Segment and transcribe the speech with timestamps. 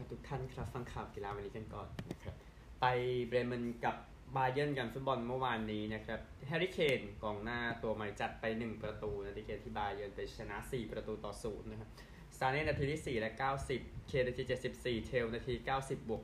[0.00, 2.34] ครับทุกท่านครับฟังข่าวกีฬาวันนี้กันก่อนนะครับ
[2.80, 2.86] ไป
[3.26, 3.96] เบรเมนกับ
[4.36, 11.90] บาเยิร์นกันฟุตบอลเมื่อวานนี้นะครับแฮร์รี่เคนกองหน้าตัวใหม่จัดไป 1 ประตูในเกมที่บาเยิร์นไปชนะ 4 ประตูต่อศูนย์นะครับ
[12.36, 13.32] สตาร์เน่นาทีที่ 4 และ
[13.70, 14.42] 90 เคนาที
[14.74, 16.22] 74 เทลนาที 90 บวก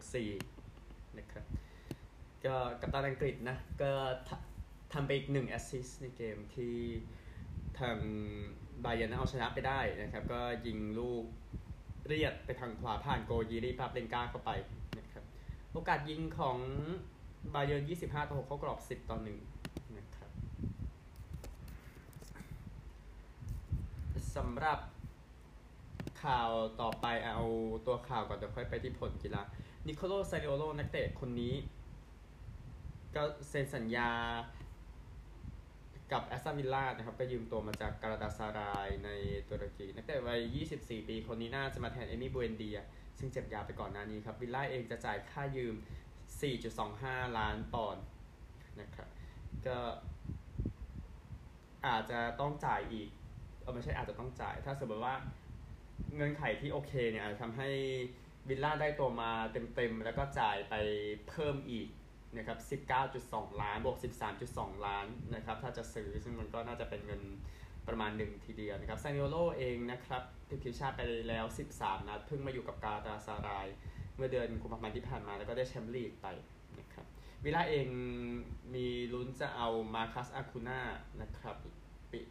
[0.59, 1.45] 4 นะครับ
[2.45, 3.93] ก็กัปตันอังกฤษนะก็
[4.93, 6.77] ทำไปอีก 1 แอสซิสต์ในเกมที่
[7.79, 7.99] ทาง
[8.85, 11.25] บาเยิร์นเอาชนะไปได้นะครับ ก็ยิงลูก
[12.07, 14.51] เรียดไปทางขวาผ่านโกยีรีปาเปนกาเข้าไป
[14.99, 15.25] นะครับ
[15.73, 16.59] โอกาสยิงของ
[17.55, 20.31] บาเยิร์น25 ต่อ 6 เข้ากรอบ 10 ต่อ1นะครับ
[24.37, 24.79] สำหรับ
[26.23, 26.51] ข่าว
[26.81, 27.41] ต่อไปเอา
[27.87, 29.43] ตัวข่าวก่อนเดี๋ยวค่อยไปที่ผลกีฬา
[29.87, 31.55] นิโคโลซาริโอโลนักเตะคนนี้
[33.15, 34.11] ก็เซ็นสัญญา
[36.13, 39.11] กับแอสตันวิลล่านะครับไปยืมตัวมาจากการาตาซารายใน
[39.49, 40.41] ตุรกีนักเตะวัย
[40.77, 42.79] 24 ปีคนนี้น่าจะมาแทนเอมี่บูเอนเดีย
[43.19, 45.75] ซึ่งเจ็บยาไปก่อนหน้านี้ครับวิลล่าเองจะจ่ายค่ายืม
[46.57, 48.05] 4.25 ล้านปอนด์
[48.81, 49.09] นะครับ
[49.67, 49.79] ก็
[51.87, 53.09] อาจจะต้องจ่ายอีก
[53.61, 55.15] เออไม่ใช่อาจจะต้องจ่าย ถ้าสมมติว่า
[56.17, 57.69] เงินไขที่โอเคเนี่ยอาจจะทำให้
[58.49, 60.75] วิลล่าได้ตัวมาเต็มๆ แล้วก็จ่ายไป
[61.29, 61.89] เพิ่มอีก
[62.39, 62.59] นะครับ
[63.11, 63.99] 19.2 ล้านบวก
[64.43, 67.23] 13.2 ล้านนะครับถ้าจะซื้อซึ่งมันก็น่าจะเป็นเงิน
[67.89, 73.67] ประมาณหนึ่งทีเดียวนะครับซานิโอโลเองนะครับติดทีมชาติไปแล้ว 13 นัดเพิ่งมาอยู่กับกาลาตาซาราย
[74.17, 76.27] เมื่อเดือนกุมภาพันธ์ที่ผ่านมาแล้วก็ได้แชมป์ลีกไป
[76.79, 77.07] นะครับ
[77.45, 77.89] วิล่าเอง
[78.75, 80.81] มีลุ้นจะเอามาร์กอสอคูนญา
[81.21, 81.57] นะครับ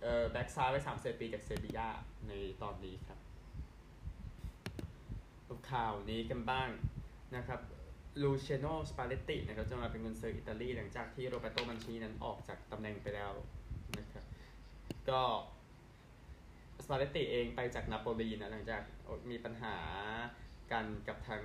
[0.03, 1.89] เอ่อแบ็กซ้ายไว้3เซปีจากเซบียา
[2.27, 2.31] ใน
[2.61, 3.19] ตอนนี้ครับ
[5.71, 6.69] ข่าวนี้กันบ้าง
[7.35, 7.59] นะครับ
[8.21, 13.31] ลูเชโนสปาเลตตินะครับจะมาเป็นกุนเซอร์อิตาลี หลังจากที่โรแบร์โตมันชินีนั้นออกจากตำแหน่งไปแล้ว
[13.99, 14.25] นะครับ
[15.09, 15.21] ก็
[16.83, 18.81] สปาเลตติเองไปจากนาโปลีนะหลังจาก
[19.31, 19.75] มีปัญหา
[20.71, 21.43] กันกับทาง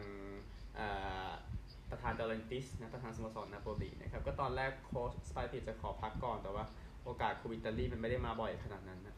[1.90, 6.64] ประธานเดลอเรนติสนะประธานสโมสรนาโปลีนะครับก็ตอนแรกโค้ชสปาเลตติจะขอพักก่อนแต่ว่า
[7.04, 9.16] โอกาสคุมอิตาลีมันไม่ได้มาบ่อยขนาดนั้นนะ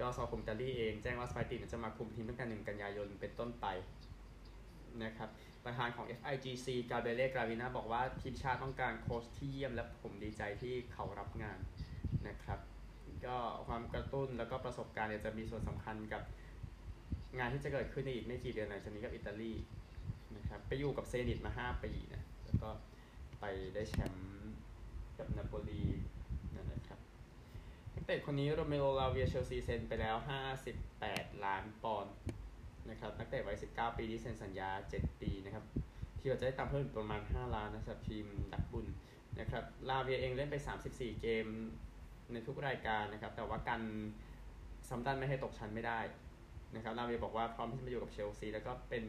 [0.00, 3.66] ก็สมาคมอิตาลีเองแจ้งว่าสปาเลตติจะมาคุมทีมตั้งแต่หนึ่งกันยายนเป็นต้นไป
[5.04, 5.30] นะครับ
[5.66, 11.58] ประธานของ FIGC กาเบรียเลกราวินาบอกว่าทีมชาติต้องการโค้ชที่เยี่ยมและผมดีใจที่เขารับงาน
[12.28, 12.60] นะครับ
[13.26, 16.22] ก็ความกระตุ้นแล้วก็ประสบการณ์จะมีส่วนสำคัญกับ
[17.38, 19.52] งานที่จะเกิดขึ้นในอีกไม่กี่เดือนหลังจากนี้กับอิตาลี
[20.36, 22.68] นะครับไปอยู่กับเซนิตมา 5 ปีนะแล้วก็
[23.40, 23.44] ไป
[23.74, 24.52] ได้แชมป์
[25.18, 25.82] กับนาโปลี
[26.54, 27.00] นั่นนะครับ
[27.94, 30.16] นักเตะคนนี้โรเมโอลาเวียเชลซีเซ็นไปแล้ว
[30.80, 32.14] 58 ล้านปอนด์
[32.90, 35.64] นะครับนักเตะวัย 19 ปีที่เซ็นสัญญา 7 ปีนะครับ
[36.18, 38.86] ที่เราจะได้ตามเพิ่มประมาณ 5 ล้านนะครับทีมนักบุญ
[39.40, 40.56] นะครับลาเวียเองเล่นไป
[40.88, 41.46] 34 เกม
[42.32, 46.00] ในทุกรายการนะครับ แต่ว่ากันเซาแธมป์ตันไม่ให้ตกชั้นไม่ได้
[46.74, 49.04] นะครับลาเวียบอกว่าพร้อมที่จะมาอยู่กับเชลซีแล้วก็เป็น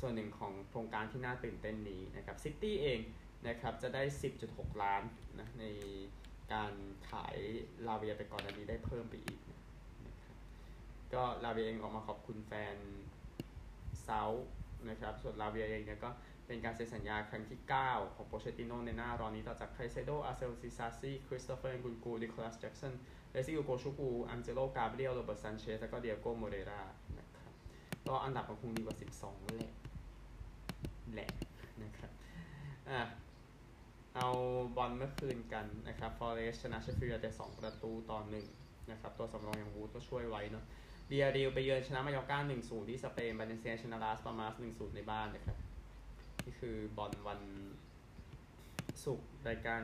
[0.00, 3.00] ส่วนหนึ่งของโครงการที่น่าตื่นเต้นนี้นะครับซิตี้เอง
[3.48, 4.02] นะครับจะได้
[4.42, 5.02] 10.6 ล้าน
[5.38, 5.64] นะใน
[6.52, 6.72] การ
[7.10, 7.36] ขาย
[7.86, 9.40] ลาเวียไปก่อนอันนี้ได้เพิ่มไปอีก
[11.14, 12.76] ก็ลาเวียเองออกมาขอบคุณแฟน
[14.02, 14.22] เซา
[14.88, 16.10] นะครับ ส่วนลาเวียเองเนี่ยก็
[16.46, 22.94] เป็นการเซ็นสัญญาครั้งที่ 9 ของโปเชติโนในหน้าร้อนนี้ต่อจากไคเซโด อักเซลดิซาซี คริสโตเฟอร์เอ็นกุนกู นิโคลัส แจ็กสัน
[23.32, 26.82] เลสลีย์อูโกชุควู อังเจโล กาเบรียล โรเบิร์ต ซันเชส แล้วก็ดิเอโกโมเรรา
[27.18, 27.52] นะครับ
[28.08, 29.72] ก็อันดับมันคงดีกว่า 12 แหละ
[31.14, 31.30] แหละ
[31.82, 32.10] นะครับ
[32.90, 33.00] อะ
[34.16, 34.28] เอา
[34.76, 38.18] บอลเมื่อคืนกันนะครับ ฟอเรสต์ชนะเชฟฟิลด์แต่2ประตูต่อ
[38.54, 40.64] 1นะครับ ตัวสำรองอย่างวูดก็ช่วยไว้เนาะ
[41.12, 45.56] บียาร์เรอัลไปเยือนชนะมายอร์ก้า1-0ที่สเปนบาเลนเซียชนะลาสปัลมาส1-0ในบ้านนะครับ
[46.44, 47.40] นี่คือบอลวัน
[49.04, 49.82] ศุกร์รายการ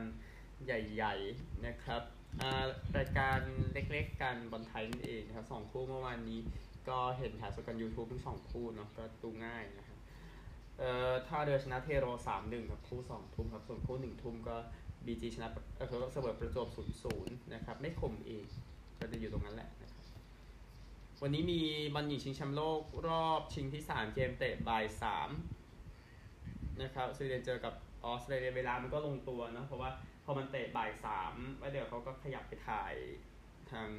[0.65, 2.01] ใหญ่ๆนะครับ
[2.97, 3.39] รายการ
[3.73, 6.39] เล็กๆกันบอลไทยนั่นเองนะครับสองคู่เมื่อวานนี้
[6.89, 9.97] ก็เห็นถ่ายสดกัน YouTube ทั้งสองคู่เนาะก็ดูง่ายนะครับ
[10.77, 14.55] เอ่อถ้าเดือชนะเทโรสามหนึ่งครับคู่สองทุ่มครับส่วนคู่หนึ่งทุ่มก็
[15.05, 18.43] บีจีชนะเออเสมอประจวบศูนย์ศูนย์นะครับไม่คมเอง
[18.99, 19.69] ก็จะอยู่ตรงนั้นแหละ
[21.23, 21.61] วันนี้มี
[21.93, 24.85] บอลหญิงชิงแชมป์โลกรอบชิงที่ 3 เกมเตะบ่าย
[26.01, 27.73] 3นะครับสวีเดนเจอกับ
[28.05, 29.91] ออสเตรเลียเวลามันก็ลงตัวนะเพราะว่า
[30.25, 30.91] พอมันเตะบ่าย
[31.25, 32.93] 3แล้วเดี๋ยวเขาก็ขยับไปถ่าย
[33.71, 33.89] ทาง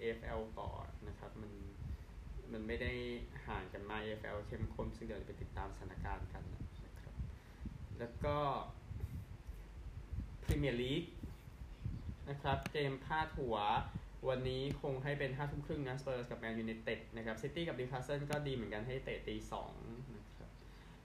[0.00, 0.70] AFL ต่อ
[1.08, 1.52] นะครับ มัน
[2.52, 2.92] มันไม่ได้
[3.46, 6.44] ห่างกันมา AFL เข้มข้นซึ่งเดี๋ยวไปติดตามสถานการณ์กัน
[6.84, 7.14] นะครับ
[7.98, 8.36] แล้วก็
[10.42, 11.04] พรีเมียร์ลีก
[12.28, 13.56] นะครับ เกมพาดหัว
[14.28, 19.72] วันนี้คงให้เป็นห้าทุ่มครึ่งนะสเปอร์สกับแมนยูไนเต็ดนะครับซิตี้กับดิวคาสเซิลก็ดีเหมือนกันให้เตะตีสอง
[20.16, 20.50] นะครับ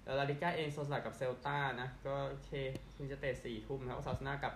[0.03, 2.51] แล้วลาลิก้าเองโซสลากับเซลตานะก็โอเค
[2.95, 4.53] คุณจะเตะสี่ทุ่มนะครับซาสนากับ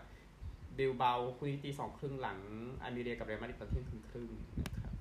[0.78, 2.40] บิลเบาคุณนี้ตีสองครึ่งหลัง
[2.84, 4.30] อามิเรียกับเรอัลมาดริดตอนเที่ยงครึ่งครึ่ง
[4.74, 4.94] นะครับ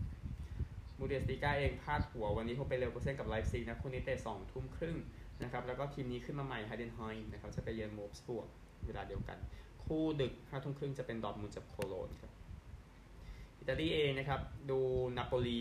[0.98, 4.96] มูเดสติก้าเองพลาดหัววันนี้เขาไปเร็วเปอร์เซ็นต์กับไลฟ์ซีนะคู่นี้เตะสองทุ่มครึ่ง
[5.42, 7.00] นะครับแล้วก็ทีมนี้ขึ้นมาใหม่ไฮเดนไฮ
[7.32, 8.50] นะครับจะไปเยือนโมฟสปวร์
[8.86, 9.38] เวลาเดียวกัน
[9.84, 12.32] คู่ดึกห้าทุ่มครึ่งจะเป็นดอทมุนด์กับโคโลนครับ
[13.70, 14.40] ตาลีเองนะครับ
[14.70, 14.78] ดู
[15.16, 15.58] นาโปลี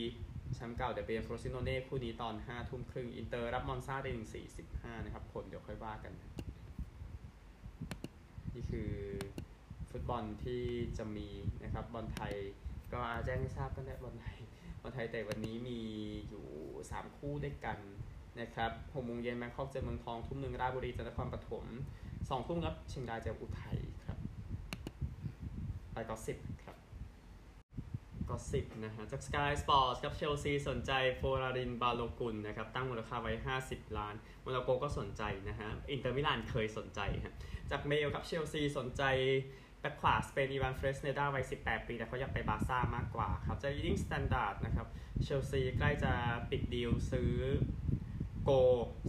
[0.55, 6.13] แชมป์เก่าเดี๋ยวเป็นฟรซิโนเน่คู่นี้ตอนห้าทุ่มครึ่งอินเตอร์รับมอนซาได้ถึงสี่สิบห้านะครับผลเดี๋ยวค่อยว่ากัน
[8.53, 8.91] นี่คือ
[9.91, 10.63] ฟุตบอลที่
[10.97, 11.27] จะมี
[11.63, 12.33] นะครับบอลไทย
[12.93, 14.37] ก็แจ้งให้ทราบกันได้บอลไทย
[14.81, 15.79] บอลไทยแต่วันนี้มี
[16.29, 16.45] อยู่
[16.85, 17.77] 3 คู่ด้วยกัน
[18.39, 21.65] นะครับหกโมงเย็นแบงคอกเจอเมืองทองทุ่มหนึ่งราชบุรีเจอนครปฐม
[22.29, 24.17] สองทุ่มครับเชียงรายเจออุทัยครับ
[25.93, 26.37] ไปก็สิบ
[28.29, 33.33] ครับก็สิบนะฮะ จาก Sky Sports ครับเชลซีสนใจโฟรารินบาโลกุลนะครับ ตั้งมูลค่าไว้
[33.65, 37.33] 50 ล้านโมนาโกก็สนใจนะฮะ อินเตอร์มิลานเคยสนใจฮะ
[37.71, 39.03] จากเมลครับเชลซีสนใจ
[39.81, 44.87] แบ็คขวาสเปนอีวานเฟรสเนดาวัย 18 ปี แต่เขาอยากไปบาร์ซ่ามากกว่าครับ จาก Evening Standard นะครับ
[45.23, 46.13] เชลซีใกล้จะ
[46.49, 47.31] ปิดดีลซื้อ
[48.43, 48.49] โกล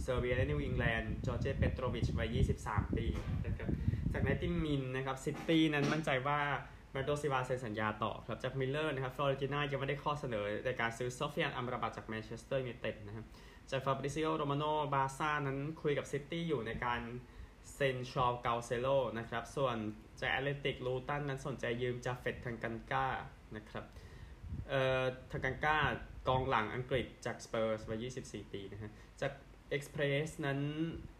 [0.03, 2.37] เซอร์เบียและนิวอิงแลนด์จอร์เจเปโตรวิชวัย
[2.67, 3.05] 23 ปี
[3.45, 3.69] นะครับ
[4.13, 6.39] จาก90min นะครับซิตี้นั้นมั่นใจว่า
[6.93, 13.25] แบร์นาร์โดซิลวาเซ็นสัญญาต่อครับจากมิร์เรอร์นะครับฟลอเรนติน่ายังไม่ได้ข้อเสนอในการซื้อโซเฟียนอัมราบัตจากแมนเชสเตอร์ยูไนเต็ดนะครับ
[13.71, 17.01] จากฟาบริซิโอโรมาโนบาซ่านั้นคุยกับซิตี้อยู่ในการ
[17.73, 18.87] เซ็นชูเอากันเซโล
[19.19, 19.77] นะครับส่วน
[20.19, 23.07] จากแอตเลติกลูตันนั้นสนใจยืมจาเฟตทังกันก้า
[23.55, 23.85] นะครับ
[24.69, 25.77] เอ่อทังกันก้า
[26.27, 28.91] กองหลังอังกฤษจากสเปอร์สวัย24 ปีนะฮะ
[29.21, 29.31] จาก
[29.69, 30.59] เอ็กซ์เพรสนั้น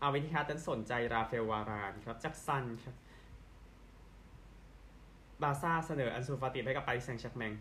[0.02, 2.96] อัลอิตติฮัดนั้นสนใจราเฟลวารานครับจากซันครับ
[5.44, 7.54] บาซ่าเสนออันซูฟาติให้กับปารีสแซงต์แชร์กแมง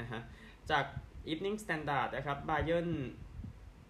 [0.00, 0.20] นะฮะ
[0.70, 0.84] จาก
[1.30, 2.88] Evening Standard นะครับบาเยิร์น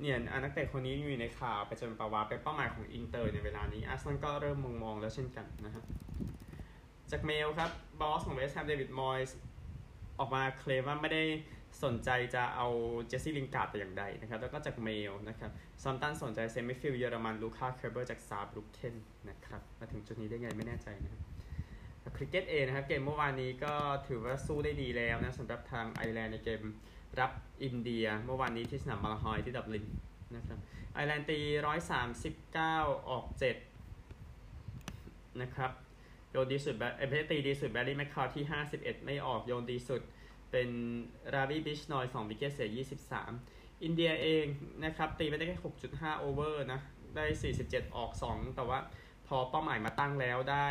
[0.01, 5.85] เนี่ยนักเตะคนนี้อยู่ในข่าวเบนจามินปาวาร์เป็นเป้าหมายของอินเตอร์ในเวลานี้อาร์เซนอลก็เริ่มมองมองแล้วเช่นกันนะฮะ
[7.11, 7.71] จากเมลครับ
[8.01, 9.37] บอสของเวสต์แฮมเดวิดมอยส์
[10.19, 11.25] ออกมาเคลมว่าไม่ได้
[11.85, 12.69] สนใจจะเอา
[13.09, 15.51] เจสซี่ลิงการ์ดแต่อย่างใดนะครับ แล้วก็จากเมลนะครับ
[15.83, 18.95] เซาแธมป์ตันสนใจเซ็นมิดฟิลด์เยอรมันลูคาเคเบิร์จากซาร์บรุคเค่น
[19.29, 21.32] นะครับ มาถึงจุดนี้ได้ไงไม่แน่ใจนะครับ
[22.17, 23.75] คริกเก็ตเองนะครับเกมเมื่อวานนี้ก็
[24.09, 26.63] ถือว่าสู้ได้ดีแล้วนะสำหรับทางไอร์แลนด์ในเกม
[27.21, 27.33] รับ
[27.65, 29.87] อินเดีย เมื่อวานนี้ที่สนามมาลาฮอยที่ดับลิน
[30.37, 30.59] นะครับ
[30.95, 31.39] ไอร์แลนด์ตี
[32.03, 33.25] 139 ออก
[34.33, 35.71] 7 นะครับ
[36.31, 38.45] โยนดีสุดแบบเอ้ยตีดีสุดแบร์รี่แมคคาร์ที่
[38.75, 40.01] 51 ไม่ออกโยนดีสุด
[40.51, 40.69] เป็น
[41.35, 42.71] ราวีบิชนอย2 wicket เสีย
[43.27, 44.47] 23 อินเดียเอง
[44.85, 45.59] นะครับ ตีไปได้แค่
[45.91, 46.81] 6.5 over นะ
[47.17, 47.25] ได้
[47.63, 48.79] 47 ออก 2 แต่ว่า
[49.27, 50.67] พอเป้าหมายมาตั้งแล้วได้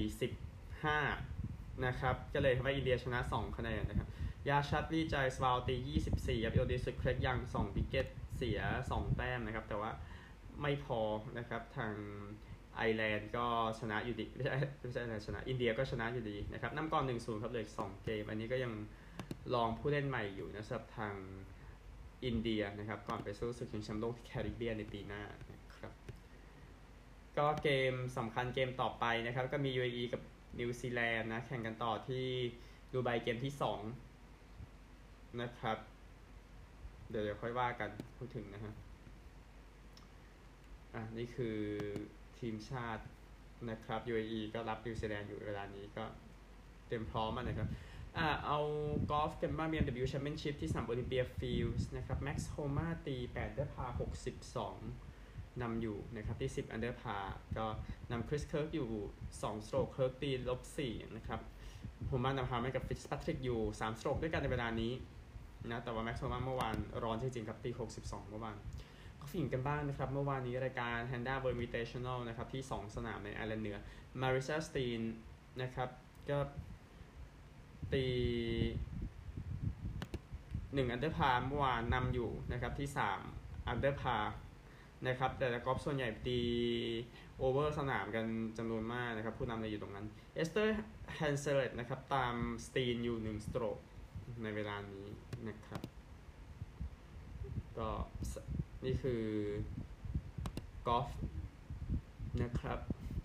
[0.00, 0.45] 40
[0.94, 4.08] 5 นะครับ ก็เลยทำให้อินเดียชนะ 2 คะแนนนะครับ
[4.48, 5.76] ยาชัดวีใจสวาลตี
[6.12, 8.06] 24ครับโอดีสุดเครกยัง 2 วิกเก็ต
[8.36, 8.60] เสีย
[8.90, 9.90] 2 แต้มนะครับ แต่ว่า
[10.62, 11.00] ไม่พอ
[11.38, 11.94] นะครับทาง
[12.76, 13.46] ไอร์แลนด์ก็
[13.80, 18.72] ชนะอยู่ดีไม่ใช่ไม่ใช่ชนะ อินเดียก็ชนะอยู่ดีนะครับนำก่อน 1-0 ครับเหลย2เกม อันนี้ก็ยัง
[19.54, 21.14] ลองผู้เล่นใหม่อยู่นะสำหรับทาง
[22.24, 25.22] อินเดียนะครับ ก่อนไปสู้ศึกชิงแชมป์โลกที่แคริบเบียนในปีหน้า
[25.52, 25.92] นะครับ
[27.38, 30.22] ก็เกมสำคัญเกมต่อไปนะครับ ก็มี UAE กับ
[30.58, 32.26] นิวซีแลนด์นะ แข่งกันต่อที่
[32.92, 33.52] ดูไบเกมที่
[34.26, 35.78] 2นะครับ
[37.10, 38.74] เดี๋ยวค่อยว่ากันพูดถึงนะฮะ
[40.94, 41.58] อะนี่คือ
[42.38, 43.04] ทีมชาติ
[43.70, 46.04] นะครับ UAE ก็รับนิวซีแลนด์อยู่เวลานี้ก็
[46.86, 47.68] เตรียมพร้อมมานะครับ
[48.16, 48.58] อะเอา
[49.10, 53.86] กอล์ฟกันบ้าง BMW Championship ที่สนามโอลิมเปียฟิลส์นะครับแม็กซ์โฮมาตี8ด้พา
[54.50, 55.05] 62
[55.62, 57.18] นำอยู่นะครับที่ 10 อันเดอร์พาร์
[57.58, 57.66] ก็
[58.10, 58.88] นำคริสเคิร์กอยู่
[59.24, 61.40] 2 สโตรกเคิร์กตีลบ4นะครับ
[62.10, 64.92] โฮมานำพาให้กับฟิตซ์แพทริกอยู่ 3 สโตรกด้วยกันในเวลานี้
[65.70, 67.70] นะแต่ว่าแม็กซ์โฮมาเมื่อวานร้อนจริงๆครับตี
[68.00, 68.56] 62 เมื่อวาน
[69.20, 73.78] ก็ฝั่งหญิงกันบ้างนะครับ เมื่อวานนี้รายการ Handa World Invitational นะครับที่ 2 สนามในไอร์แลนด์เหนือ
[74.20, 75.00] มาริซาสตีน
[75.62, 75.88] นะครับ
[76.30, 76.38] ก็
[77.92, 78.06] ตี
[80.74, 83.20] หนึ่งอันเดอร์พาร์เมื่อวานนำอยู่นะครับที่สาม
[83.68, 84.16] อันเดอร์พาร์
[85.08, 86.40] นะครับ แต่ละกอล์ฟส่วนใหญ่ตี
[87.38, 88.26] over สนามกัน
[88.58, 90.76] จำนวนมากนะครับ ผู้นำเลยอยู่ตรงนั้น เอสเธอร์
[91.16, 92.34] แฮนเซไลต์นะครับ ตาม
[92.66, 93.78] สตีนอยู่หนึ่งสโตรก
[94.42, 95.06] ในเวลานี้
[95.48, 95.80] นะครับ
[97.78, 97.88] ก็
[98.84, 99.24] นี่คือ
[100.86, 101.08] กอล์ฟ
[102.42, 102.78] นะครับ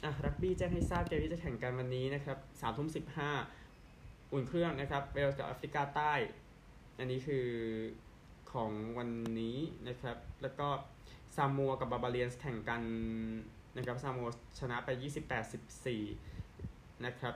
[0.03, 3.31] อะรักบี้แจ้งให้ทราบเกมที่จะแข่งกันวันนี้นะครับสามทุ่มสิบห้า
[4.31, 6.13] อุ่นเครื่องนะครับ เวลส์กับแอฟริกาใต้
[6.97, 7.47] อันนี้คือ
[8.51, 9.09] ของวัน
[9.39, 9.57] นี้
[9.87, 10.67] นะครับ แล้วก็
[11.35, 12.81] ซามัวกับบาบาเลียนแข่งกัน
[13.77, 14.27] นะครับซามัว
[14.59, 14.89] ชนะไป
[15.77, 17.35] 28-14 นะครับ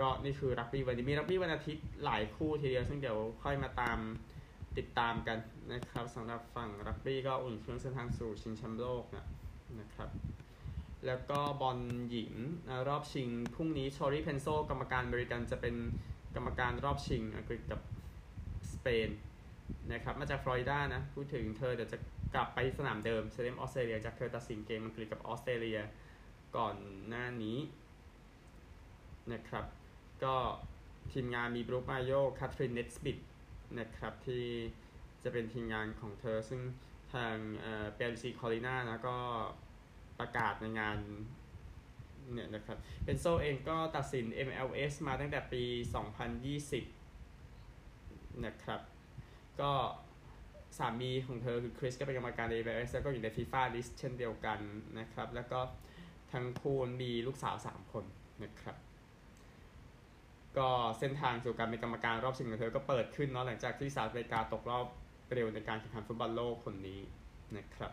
[0.00, 3.98] ก็นี่คือรักบี้วันนี้มีรักบี้วันอาทิตย์หลายคู่ทีเดียว ซึ่งเดี๋ยวค่อยมาตาม
[4.78, 5.38] ติดตามกัน
[5.72, 9.26] นะครับสำหรับฝั่งรักบี้ก็อุ่นเครื่องเส้นทางสู่ชิงแชมป์โลกนะ
[9.80, 10.10] นะครับ
[11.06, 11.78] แล้วก็บอล
[12.10, 12.32] หญิง
[12.88, 15.74] รอบชิงพรุ่งนี้ทอรี่เพนโซกรรมการอเมริกันจะเป็น
[16.34, 17.80] กรรมการรอบชิงอังกฤษกับ
[18.72, 19.08] สเปน
[19.92, 21.98] นะครับมาจากฟลอริดานะ พูดถึงเธอเดี๋ยวจะ
[22.34, 25.78] กลับไปสนามเดิมสเตเดียมออสเตรเลียจากเธอตัดสินเกมอังกฤษกับออสเตรเลีย
[26.56, 26.76] ก่อน
[27.08, 27.58] หน้านี้
[29.32, 29.64] นะครับ
[30.24, 30.36] ก็
[31.12, 33.18] ทีมงานมีบรูคมาโยแคทรินเนสบิตต์
[33.78, 34.44] นะครับที่
[35.22, 36.60] จะเป็นทีมงานของเธอ ซึ่ง
[37.14, 37.34] ทาง
[37.94, 39.18] ปิแอร์ลุยจิคอลลิน่านะก็
[40.18, 40.98] ประกาศในงาน
[42.32, 45.62] เนี่ยนะครับเพนโซเองก็ตัดสิน MLS มาตั้งแต่ปี
[46.84, 48.80] 2020 นะครับ
[49.60, 49.72] ก็
[50.78, 54.58] สามีของเธอคือคริสก็เป็นกรรมการ MLS แล้วก็อยู่ใน FIFA list เช่นเดียวกัน
[54.98, 55.60] นะครับ แล้วก็
[56.32, 58.04] ทั้งคู่มีลูกสาว 3 คน
[58.44, 58.76] นะครับ
[60.58, 64.86] ก็เส้นทางสู่การเป็นกรรมการรอบชิงของเธอก็เปิดขึ้นเนาะหลังจากที่สหรัฐอเมริกาตกรอบ
[65.34, 67.00] เร็วในการแข่งขันฟุตบอลโลกหนนี้
[67.56, 67.92] นะครับ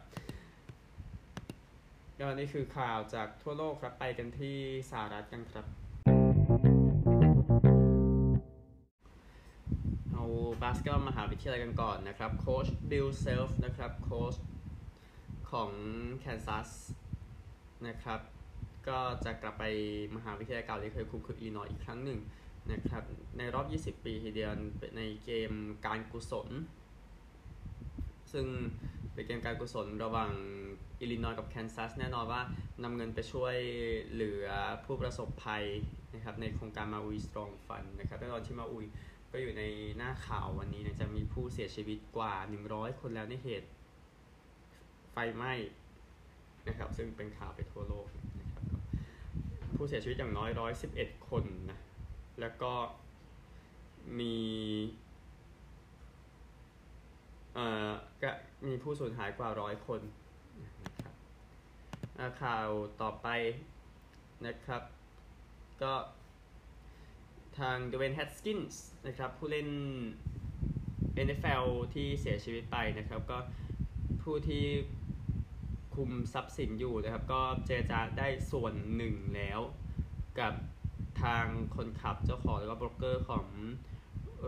[2.20, 4.58] ก็นี่คือข่าวจากทั่วโลกครับไปกันที่
[4.92, 5.83] สหรัฐกันครับ
[10.64, 14.36] บาสเกตบอลมหาวิทยาลัยกันก่อนนะครับโค้ชบิลเซลฟ์นะครับโค้ช
[15.52, 15.72] ของ
[16.20, 16.70] แคนซัส
[17.88, 18.20] นะครับ
[18.88, 19.64] ก็จะกลับไป
[20.16, 22.20] มหาวิทยาลัยเก่าที่เคยคุมคืออีนอยอีกครั้งหนึ่ง
[22.72, 23.04] นะครับ
[23.38, 24.52] ในรอบ 20 ปีทีเดียว
[24.98, 25.52] ในเกม
[25.86, 26.50] การกุศล
[28.32, 28.46] ซึ่ง
[29.14, 30.32] เป็นเกมการกุศลระหว่าง
[31.00, 32.42] อิลลินอยกับแคนซัสแน่นอนว่า
[32.84, 33.56] นำเงินไปช่วย
[34.12, 34.48] เหลือ
[34.86, 35.66] ผู้ประสบภัย
[36.14, 38.86] นะครับในโครงการมาอุยสตรองฟันนะครับแน่นอนที่มาอุย
[39.36, 39.64] ก็อยู่ใน
[39.98, 42.34] หน้าข่าววันนี้นะจะมีผู้เสียชีวิตกว่า
[42.68, 43.70] 100 คนแล้วในเหตุ
[45.12, 45.54] ไฟไหม้
[46.68, 48.08] นะครับ ซึ่งเป็นข่าวไปทั่วโลก
[48.40, 48.64] นะครับ
[49.76, 50.50] ผู้เสียชีวิตอย่างน้อย
[50.90, 51.80] 111 คนนะ
[52.40, 52.74] แล้วก็
[54.20, 54.38] มี
[57.54, 57.92] เอ่อ
[58.24, 58.32] ก็
[58.68, 60.02] มีผู้สูญหายกว่าร้อยคน
[60.64, 62.68] นะครับข่าว
[63.02, 63.28] ต่อไป
[64.46, 64.82] นะครับ
[65.82, 65.94] ก็
[67.60, 69.70] ทางดเวย์นแฮสกินส์นะครับผู้เล่น
[71.26, 73.38] NFL ที่เสียชีวิตไปนะครับ ก็
[74.22, 74.64] ผู้ที่
[75.96, 79.60] คุมทรัพย์สินอยู่นะครับ ก็เจรจาได้ส่วนหนึ่งแล้ว
[80.40, 80.54] กับ
[81.24, 81.46] ทาง
[81.76, 83.46] คนขับเจ้าของแล้วก็โบรกเกอร์ของ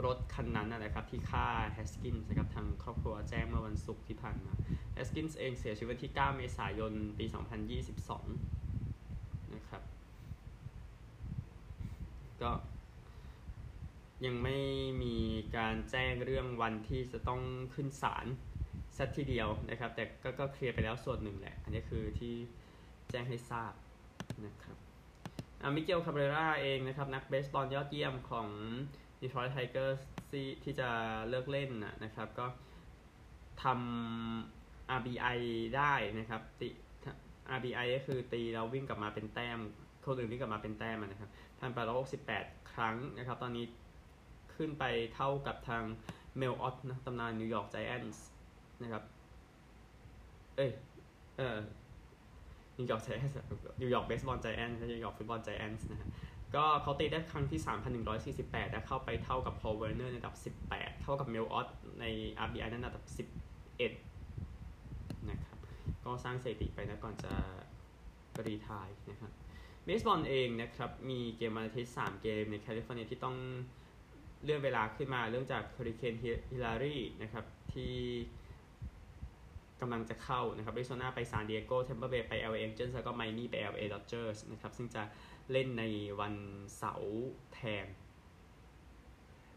[0.06, 4.54] รถคันนั้นนะครับ ที่ฆ่าแฮสกินส์นะครับทางครอบครัวแจ้งเมื่อวันศุกร์ที่ผ่านมา
[4.94, 7.26] แฮสกินส์เองเสียชีวิตที่ 9 เมษายน ปี
[8.60, 9.82] 2022 นะครับ
[12.42, 12.52] ก็
[14.26, 14.58] ยังไม่
[15.04, 15.16] มี
[15.58, 17.42] การแจ้งเรื่องวันที่จะต้อง
[17.74, 18.26] ขึ้นศาล
[18.98, 22.34] สักทีเดียวนะครับ แต่ก็ก็เคลียร์ไปแล้วส่วนหนึ่งแหละ อันนี้คือที่
[23.12, 23.74] แจ้งให้ทราบ
[24.46, 24.78] นะครับ
[25.64, 28.48] อามิเกลคาเบรราเองนะครับ นักเบสบอลยอดเยี่ยมของ
[29.22, 30.02] Detroit Tigers
[30.32, 30.90] ที่ที่จะ
[31.30, 31.70] เลิกเล่น
[32.04, 32.46] นะครับ ก็
[33.64, 35.38] ทำ RBI
[35.76, 36.70] ได้นะครับติ
[37.58, 39.60] RBI ก็คือตีแล้ววิ่งกลับมาเป็นแต้ม
[40.06, 41.30] คนอื่นวิ่งกลับมาเป็นแต้มนะครับ
[41.60, 43.66] ทำไปร้อยหกสิบแปดครั้งนะครับ ตอนนี้
[44.58, 44.84] ขึ้นไป
[45.16, 45.84] เท่ากับทาง
[46.38, 48.24] เมลออตนะตำนานนิวยอร์กไจแอนส์
[48.84, 49.04] นะครับ
[50.56, 50.72] เอ้ย
[51.38, 51.58] เออ
[52.78, 53.36] นิวยอร์กไจแอนส์
[53.82, 56.10] นิวยอร์กเบสบอลไจแอนส์นิวยอร์กฟุตบอลไจแอนส์นะฮะ
[56.56, 57.60] ก็เขาตีได้ครั้งที่
[58.36, 60.36] 3,148 และเข้าไปเท่ากับพอลเวอร์เนอร์ในอันดับ
[60.70, 61.68] 18 เท่ากับเมลออต
[62.00, 62.06] ใน
[62.46, 63.06] RBI ในอันดับ
[63.80, 65.58] 11 นะครับ
[66.06, 67.34] ก็สร้างสถิติไปนะก่อนจะ
[68.46, 69.32] retire นะครับ
[69.86, 73.36] เบสบอลเองนะครับ มีเกมวันอาทิตย์3เกมในแคลิฟอร์เนียที่ต้อง
[74.46, 77.96] เลื่อนเวลาขึ้นมาเนื่องจากเฮอริเคนฮิลารีนะครับที่
[79.82, 85.04] กำลังจะเข้านะครับแอริโซนาไปซานดิเอโกเทมเปอร์เบย์ไป LA Angels แล้วก็ไมอามี่ไป LA Dodgers นะครับซึ่งจะ
[85.52, 85.84] เล่นใน
[86.20, 86.34] วัน
[86.78, 87.88] เสาร์แทน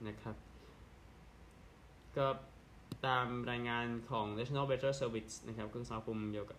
[0.08, 0.36] นะครับ
[2.16, 2.26] ก็
[3.06, 6.58] ตามรายงานของ National Weather Service นะครับเครื่องสมาคมเกี่ยวกับ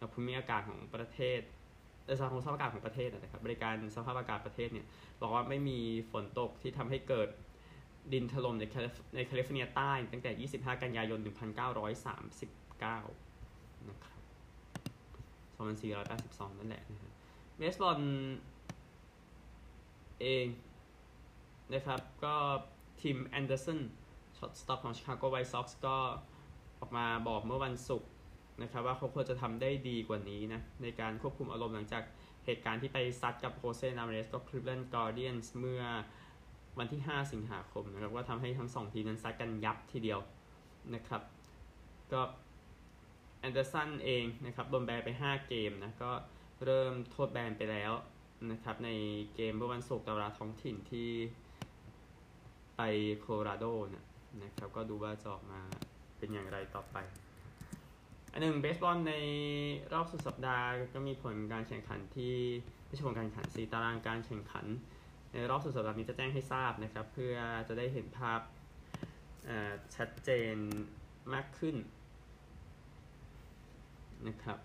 [0.00, 1.40] กับภูมิอากาศของประเทศ
[2.18, 4.86] สมาคมสภาพอากาศของประเทศนะครับบริการสภาพอากาศประเทศเนี่ย
[5.20, 5.78] บอกว่าไม่มี
[6.12, 7.28] ฝนตกที่ทำให้เกิด
[8.12, 8.64] ดินถล่มใน
[9.14, 11.28] ในแคลิฟอร์เนียใต้ตั้งแต่ 25 กันยายน 1939
[13.90, 14.20] นะครับ
[15.56, 17.12] 2482 นั่นแหละนะครับ
[17.56, 18.00] เบสบอล
[20.20, 20.46] เอง
[21.74, 22.34] นะครับ ก็
[23.00, 23.80] ทิมแอนเดอร์สัน
[24.36, 25.96] shortstop ของชิคาโกไวท์ซ็อกซ์ก็
[26.80, 28.10] ออกมาบอกเมื่อวันศุกร์
[28.62, 32.02] นะครับว่าเขาควรจะทำได้ดีกว่านี้นะ ในการควบคุมอารมณ์หลังจาก
[32.44, 35.82] เหตุการณ์ที่ไปซัดกับโฮเซรามิเรซก็คลิฟแลนด์การ์เดียนส์เมื่อ
[36.78, 40.20] วันที่ 5 สิงหาคมนะครับว่าทำให้ทั้งสองทีมนั้นซัดกันยับทีเดียว
[40.94, 41.22] นะครับ
[42.12, 42.20] ก็
[43.40, 46.12] แอนเดอร์สันเองนะครับโดนแบนไป 5 เกมนะก็
[46.64, 47.92] เริ่มโทษแบนไปแล้ว
[48.50, 48.90] นะครับใน
[49.34, 51.10] เกมเมื่อวันศุกร์ตาราท้องถิ่นที่
[52.76, 52.82] ไป
[53.18, 53.64] โคโลราโด
[53.94, 54.06] นะ
[54.42, 55.60] นะครับก็ดูว่าจะออกมา
[56.18, 56.96] เป็นอย่างไรต่อไป
[58.32, 59.14] อันหนึ่งเบสบอลใน
[59.92, 62.34] รอบสุดสัปดาห์ก็มีผลการแข่งขันที่
[62.86, 64.66] ไม่ใช่ผลการแข่งขันสีตารางการแข่งขัน
[65.36, 67.36] ในรอบสุดสัปดาห์นี้จะแจ้งให้ทราบนะครับ เพื่อ
[67.68, 68.40] จะได้เห็นภาพ
[69.96, 70.56] ชัดเจน
[71.34, 71.76] มากขึ้น
[74.28, 74.58] นะครับ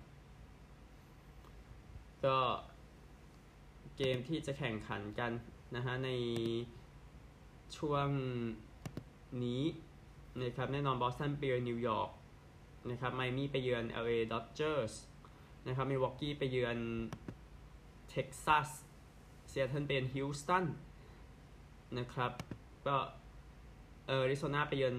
[2.26, 2.38] ก็
[3.98, 5.32] เกมที่จะแข่งขันกัน
[5.76, 6.10] นะฮะใน
[7.78, 8.08] ช่วง
[9.44, 9.64] นี้
[10.42, 12.10] นะครับแน่นอนบอสตันไปเยือนนิวยอร์ก
[12.90, 14.94] นะครับไมอามี่ไปเยือน LA Dodgers
[15.68, 16.78] นะครับมิลวอกกี้ไปเยือน
[18.10, 18.70] เท็กซัส
[19.52, 20.66] เซียเทิลเยือนฮิวสตัน
[22.00, 22.32] นะครับ
[22.88, 22.96] ก็
[24.08, 24.96] เออริโซนาไปเยือน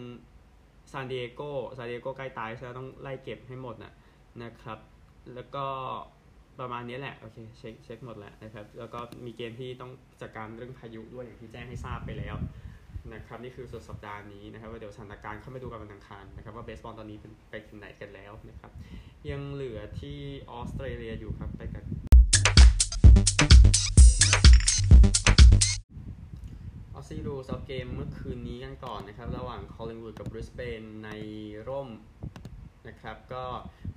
[0.92, 1.40] ซานดิเอโก
[1.76, 3.92] ซานดิเอโกใกล้ตายแล้วต้องไล่เก็บให้หมดนะ
[4.42, 4.78] นะครับ
[5.34, 5.64] แล้วก็
[6.60, 12.36] ประมาณนี้แหละ โอเคเช็คเช็คหมดแล้วนะครับ แล้วก็มีเกมที่ต้องจัดการเรื่องพายุด้วยอย่างที่แจ้งให้ทราบไปแล้ว
[13.14, 18.72] นะครับนี่คือสุดสัปดาห์นี้นะครับว่าเดี๋ยวสถานการณ์เข้ามาดูกันวันอังคารนะครับว่าเบสบอลตอนนี้เป็นไปถึงไหนกันแล้วนะครับ
[19.30, 20.18] ยังเหลือที่
[20.50, 21.84] ออสเตรเลียอยู่ครับไปกัน
[27.02, 31.10] Aussie Rules เกมเมื่อคืนนี้กันก่อนนะครับ ระหว่างคอลลิงวูดกับบริสเบนใน
[31.68, 31.88] ร่ม
[32.88, 33.44] นะครับ ก็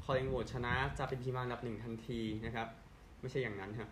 [0.04, 2.68] คอลลิงวูดชนะจะเป็นทีมอันดับหนึ่งทันทีนะครับ
[3.22, 3.90] ไม่ใช่อย่างนั้นครับ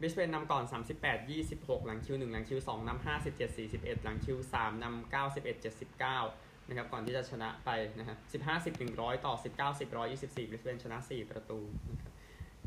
[0.00, 0.64] บริสเบนนำก่อน
[1.00, 3.38] 38 26 หลัง Q1 หลัง Q2 นำ57
[3.72, 5.66] 41 หลัง Q3 นำ91
[6.12, 11.58] 79 นะครับ ก่อนที่จะชนะไปนะฮะ15 10 100 ต่อ 19 10 124บริสเบนชนะ 4 ประตู
[11.90, 12.12] นะครับ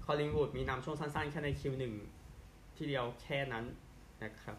[0.06, 3.66] คอลลิงวูดมีนำช่วงสั้นๆ แค่ใน Q1 ทีเดียวแค่นั้น
[4.26, 4.58] นะครับ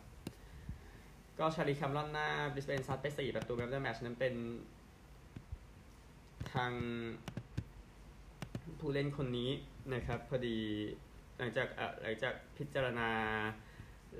[1.39, 4.35] ก็ชาร์ลีแคเมรอนหน้าบริสเบนซัดไป4ประตูแมนออฟเดอะแมตช์นั้นเป็น
[6.53, 6.73] ทาง
[8.79, 9.51] ผู้เล่นคนนี้
[9.95, 10.59] นะครับ พอดี
[11.39, 11.69] หลังจาก
[12.03, 13.11] หลังจากพิจารณา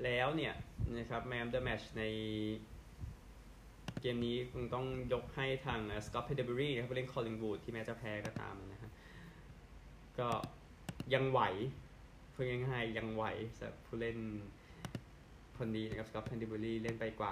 [0.03, 0.53] แล้วเนี่ย
[0.97, 2.03] นะครับ man of the match ใน
[4.01, 8.91] เกมนี้คงต้องยกให้ทางสกอตเพนเดิลบิวรีนะครับผู้เล่นคอลลิงวูดที่แม้จะแพ้ก็ตามนะฮะ
[10.19, 10.29] ก็
[11.13, 11.41] ยังไหว
[12.33, 13.23] พูดง่ายๆยังไหว
[13.57, 14.17] สำหรับผู้เล่น
[15.59, 17.31] คนนี้นะครับสกอตเพนเดิลบิวรีเล่นไปกว่า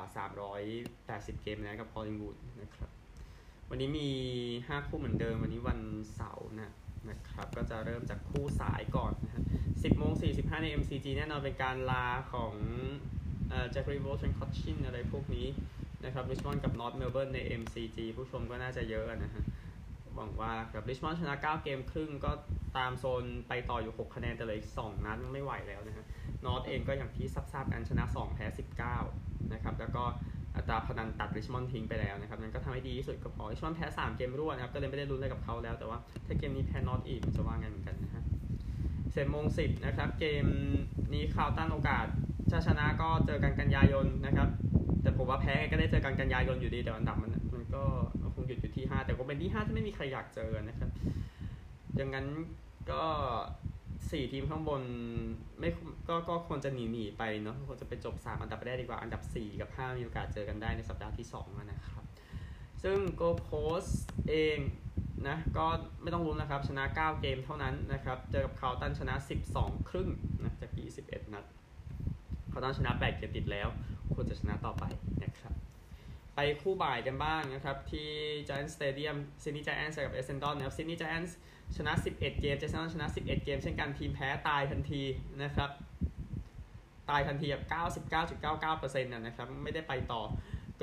[1.36, 2.90] 380 เกมแล้วกับคอลลิงวูดนะครับ
[3.70, 4.10] วันนี้มี
[4.50, 5.80] 5 คู่เหมือนเดิม วันนี้วัน
[6.16, 6.72] เสาร์นะ
[7.10, 12.54] นะครับ ก็จะเริ่มจากคู่สายก่อนนะฮะ10โมง45 ใน MCG แน่นอนเป็นการลาของ
[13.50, 15.48] เอ่อแจ็ครีโวลด์เทรนต์คอตชินอะไรพวกนี้
[16.06, 19.44] นะครับริชมอนด์กับนอร์ทเมลเบิร์นใน MCG ผู้ชมก็น่าจะเยอะนะฮะ
[20.16, 22.32] หวังว่าครับริชมอนด์ชนะ 9 เกมครึ่งก็
[22.78, 26.06] ตามโซนไปต่ออยู่ 6 คะแนนแต่เลยอีก 2 นัดไม่ไหวแล้วนะฮะ
[26.46, 28.46] นอตเองก็อย่างที่ทราบกันชนะ 2 แพ้
[29.00, 30.04] 19 นะครับ แล้วก็
[30.56, 38.24] อัตราพนันตัดริชมอนด์ทิ้งไปแล้วนะครับ นั่นก็ทำให้ดีที่สุดก็พอริชมอนด์แพ้ 3 เกมรวดนะครับ ก็เลยไม่ได้ลุ้นอะไรกับเขาแล้ว แต่ว่าถ้าเกมนี้แพ้นอตอีกจะว่าไงเหมือนกันนะฮะ
[39.12, 40.46] เซนโมงสิบนะครับ เกม
[41.14, 42.06] นี้ข่าวตันโอกาส
[42.52, 44.50] ถ้าชนะก็เจอกันกันยายนนะครับ
[45.02, 47.84] แต่ผมว่าแพ้ก็ได้เจอกันกันยายนอยู่ดี แต่อันดับมันมันก็
[48.34, 50.90] คงหยุดอยู่ที่ 5 แต่ก็เป็นที่ 5 ที่ไม่มีใครอยากเจอนะครับ
[52.00, 52.26] ดังนั้น
[52.92, 53.04] ก็
[54.12, 54.82] สี่ทีมข้างบน
[55.60, 55.70] ไม่
[56.08, 62.04] ก็ก็ควรจะหนีหนีไปเนาะควรจะไปจบ 3 อันดับแรกดีกว่าอันดับ 4 กับ 5 มีโอกาสเจอกันได้ในสัปดาห์ที่ 2 นะครับ
[62.84, 63.84] ซึ่งโกโพส
[64.30, 64.58] เอง
[65.28, 65.66] นะก็
[66.02, 69.16] ไม่ต้องลุ้นนะครับ ชนะ 9 เกมเท่านั้นนะครับ เจอกับคาวตันชนะ
[69.52, 70.10] 12 ครึ่ง
[70.44, 71.46] นะจาก 21 นัด
[72.52, 73.68] คาวตันชนะ 8 เกมติดแล้ว
[74.14, 74.84] ควรจะชนะต่อไป
[75.24, 75.55] นะครับ
[76.36, 78.10] ไปคู่บ่ายกันบ้างนะครับที่
[78.48, 81.32] Giant Stadium ซินนี่ Giants กับ Essendon นะครับซินนี่ Giants
[81.78, 85.04] ชนะ 11 เกม Essendon ชนะ 11 เกม เช่นกันทีมแพ้ตายทันที
[85.44, 85.70] นะครับ
[87.10, 87.64] ตายทันทีแบบ
[88.34, 90.22] 99.99%นะครับไม่ได้ไปต่อ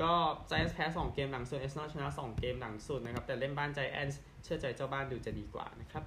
[0.01, 0.11] ก็
[0.49, 6.03] Giants แพ้ 2 เกมหลังสุด Arsenal ชนะ 2 เกมหลังสุดนะครับแต่เล่นบ้าน Giants เชื่อใจเจ้าบ้านดูจะดีกว่านะครับ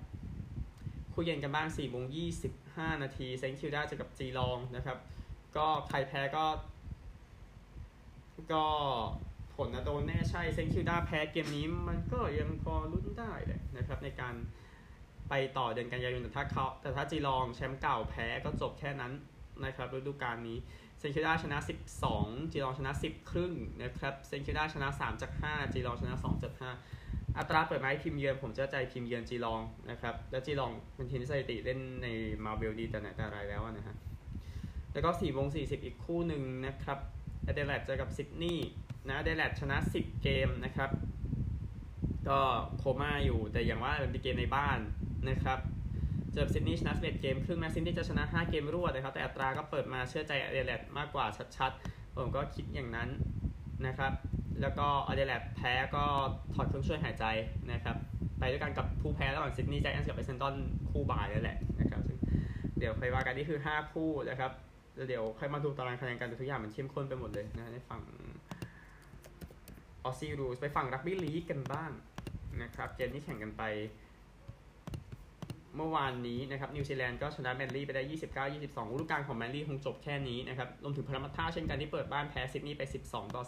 [1.13, 2.05] คู่เย็นกันบ้าง4โมง
[2.53, 4.99] 25 นาทีเซนต์คิลด้าเจอกับจีลองนะครับ
[5.57, 6.45] ก็ใครแพ้ก็
[8.53, 8.65] ก็
[9.57, 14.35] ผลนะโดนแน่ใช่เซนต์คิลด้าแพ้เกมนี้มันก็ยังพอลุ้นได้เลยนะครับในการ
[15.29, 19.13] ไปต่อเดือนกันยายนแต่ถ้าเขาแต่ถ้าจีลองแชมป์เก่าแพ้ก็จบแค่นั้น
[19.65, 20.59] นะครับฤดูกาลนี้
[20.99, 21.59] เซนต์คิลด้าชนะ
[22.05, 26.55] 12 จีลองชนะ 10 ครึ่งนะครับเซนต์คิลด้าชนะ 3 จาก 5 จีลองชนะ 2 จาก
[26.97, 32.07] 5 อัตราเปิดไม้ทีมเยือนผมเชื่อใจทีมเยือนจีลองนะครับแล้วจีลองเป็นทีมที่สถิติเล่นใน
[32.45, 33.97] มาร์เวลดีแต่ไหนแต่ไรแล้วนะฮะ
[34.93, 36.99] แล้วก็4โมง40 อีกคู่หนึ่งนะครับ
[37.45, 38.69] แอเดเลดเจอกับซิดนีย์
[39.11, 40.91] อเดเลดชนะ 10 เกมนะครับ
[42.29, 42.41] ก็
[42.79, 44.79] โคม่าอยู่แต่อย่างว่าเป็นเกมในบ้าน
[45.31, 45.59] นะครับ
[46.33, 53.09] เจอซิดนีย์ชนะ11เกมครึ่งแม้ซิดนีย์จะชนะ 5 เกมรวดนะครับ แต่อัตราก็เปิดมาเชื่อใจอเดเลดมากกว่าชัดๆ ผมก็คิดอย่างนั้น
[53.87, 54.13] นะครับ
[54.61, 56.05] แล้วก็อเดเลดแพ้ก็
[56.55, 57.25] ถอดเครื่องช่วยหายใจ
[57.73, 57.97] นะครับ
[58.39, 60.55] ไปด้วยกันกับผู้แพ้ระหว่างซิดนีย์ไจแอนท์กับเอสเซนดอน
[60.91, 62.01] คู่บ่ายนั่นแหละนะครับ
[62.79, 64.53] เดี๋ยวใครว่ากันนี่คือ 5 คู่นะครับ
[64.97, 68.01] แล้วเดี๋ยวค่อยมาดูตารางคะแนนกันทุกอย่างมันเข้มข้นไปหมดเลยนะในฝั่ง
[70.07, 71.91] Aussie Rules ไปฝั่งรักบี้ลีกกันบ้าง
[72.63, 73.63] นะครับเกมที่แข่งกันไป
[75.77, 78.03] เมื่อวานนี้นะครับนิวซีแลนด์ก็ชนะแมนลี่ไปได้
[78.49, 83.43] 29-22ฤดูกาลของแมนลี่คงจบแค่นี้นะครับรวมถึงพารามัตต้าเช่นกันที่เปิดบ้านแพ้ซิดนีย์ไป 12 ต่อ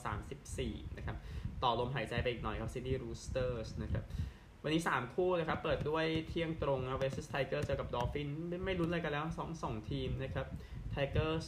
[0.46, 1.16] 34 นะครับ
[1.62, 4.04] ต่อลมหายใจไปอีกหน่อยครับซิดนีย์รูสเตอร์สนะครับ
[4.62, 8.28] วันนี้ 3 คู่นะครับ เปิดด้วยเที่ยงตรงนะเวสต์ไทเกอร์สเจอกับดอฟฟิน
[8.64, 10.46] ไม่ลุ้นอะไรกันแล้ว2 2ทีมนะครับ
[10.90, 11.46] ไทเกอร์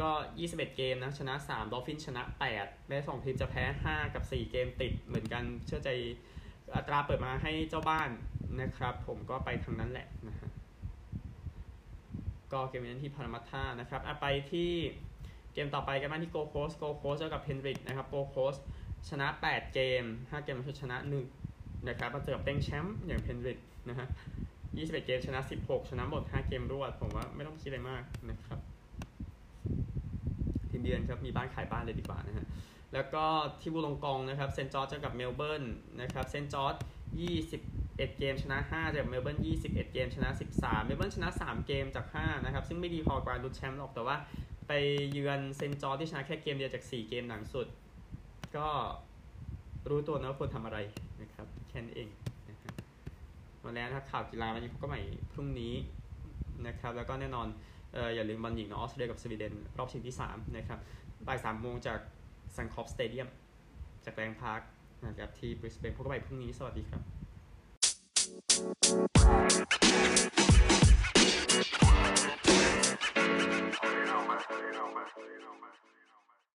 [0.00, 0.10] ก็
[0.40, 2.22] 21 เกมนะ ชนะ3ดอฟฟินชนะ
[2.56, 5.90] 8 แม้ 2 ทีมจะแพ้ 5 กับ 4 เกมติดเหมือนกันเชื่อใจ
[6.76, 8.10] อัตราเปิดมาให้เจ้าบ้าน
[8.60, 10.48] นะครับ ผมก็ไปทางนั้นแหละนะฮะ
[12.52, 14.72] ก็เกมนี้ที่พารามัตต้านะครับไปที่
[15.54, 18.56] เกมต่อไปกันบ้างที่โกลด์โคสต์โกลด์โคสต์เจอกับเพนริธนะครับโกลด์โคสต์
[19.08, 20.96] ชนะ 8 เกม 5 เกมชนะ
[21.42, 24.06] 1นะครับมาเจอกับเต็งแชมป์อย่างเพนริธนะฮะ
[24.56, 28.69] 21 เกมชนะ 16 ชนะหมด 5 เกมรวด ผมว่าไม่ต้องคิดอะไรมากนะครับ
[30.80, 32.46] ทีมเยือนครับ มีบ้านขายบ้านเลยดีกว่านะฮะ
[32.94, 33.24] แล้วก็
[33.60, 35.64] ที่วูลลองกองนะครับ เซนต์จอร์จเจอกับเมลเบิร์น
[36.00, 36.74] นะครับ เซนต์จอร์จ
[37.46, 44.16] 21 เกมชนะ5จากเมลเบิร์น21 เกมชนะ 13 เมลเบิร์นชนะ 3 เกมจาก 5 นะครับ ซึ่งไม่ดีพอกว่าลุ้นแชมป์หรอกแต่ว่า
[44.68, 44.72] ไป
[45.12, 47.66] เยือนเซนต์จอร์จที่ชนะแค่เกมเดียวจาก 4 เกมหลังสุด
[48.56, 48.68] ก็
[49.90, 50.78] รู้ตัวนะว่าควรทำอะไร
[51.22, 52.08] นะครับแค่นั้นเอง
[52.50, 52.74] นะครับ
[53.64, 55.00] มาแล้วนะครับข่าวกีฬาวันนี้พบกันใหม่
[55.32, 55.74] พรุ่งนี้
[56.66, 57.46] นะครับ แล้วก็แน่นอน
[57.94, 60.78] เอออย่าลืมบอลหญิงเนาะออสเตรเลียกับสวีเดนรอบชิงที่ 3 นะครับ
[61.26, 61.98] บ่ายสามโมงจาก
[62.56, 63.28] ซันคอร์ปสเตเดียม
[64.04, 64.60] จากแลงพาร์ค
[65.06, 67.02] นะครับที่บริสเบนพบกันใหม่พรุ่งนี้สวัสดีครับ